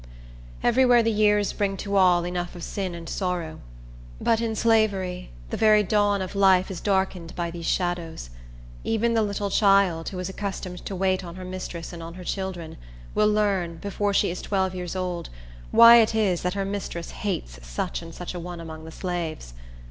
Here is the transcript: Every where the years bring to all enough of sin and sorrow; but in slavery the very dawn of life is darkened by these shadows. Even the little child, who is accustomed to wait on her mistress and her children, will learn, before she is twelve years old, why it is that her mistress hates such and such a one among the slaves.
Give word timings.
Every 0.63 0.83
where 0.83 1.03
the 1.03 1.11
years 1.11 1.53
bring 1.53 1.77
to 1.77 1.95
all 1.95 2.23
enough 2.25 2.55
of 2.55 2.63
sin 2.63 2.95
and 2.95 3.07
sorrow; 3.07 3.59
but 4.19 4.41
in 4.41 4.55
slavery 4.55 5.29
the 5.51 5.57
very 5.57 5.83
dawn 5.83 6.23
of 6.23 6.33
life 6.33 6.71
is 6.71 6.81
darkened 6.81 7.35
by 7.35 7.51
these 7.51 7.67
shadows. 7.67 8.31
Even 8.83 9.13
the 9.13 9.21
little 9.21 9.51
child, 9.51 10.09
who 10.09 10.17
is 10.17 10.27
accustomed 10.27 10.83
to 10.87 10.95
wait 10.95 11.23
on 11.23 11.35
her 11.35 11.45
mistress 11.45 11.93
and 11.93 12.15
her 12.15 12.23
children, 12.23 12.77
will 13.13 13.31
learn, 13.31 13.75
before 13.75 14.11
she 14.11 14.31
is 14.31 14.41
twelve 14.41 14.73
years 14.73 14.95
old, 14.95 15.29
why 15.69 15.97
it 15.97 16.15
is 16.15 16.41
that 16.41 16.55
her 16.55 16.65
mistress 16.65 17.11
hates 17.11 17.59
such 17.61 18.01
and 18.01 18.15
such 18.15 18.33
a 18.33 18.39
one 18.39 18.59
among 18.59 18.85
the 18.85 18.91
slaves. 18.91 19.53